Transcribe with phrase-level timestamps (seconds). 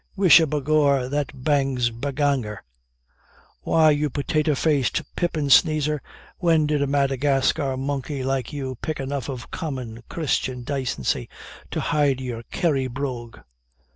[0.15, 2.63] Wisha, by gor, that bangs Banagher.
[3.61, 6.01] Why, you potato faced pippin sneezer,
[6.39, 11.29] when did a Madagascar monkey like you pick enough of common Christian dacency
[11.69, 13.41] to hide your Kerry brogue?"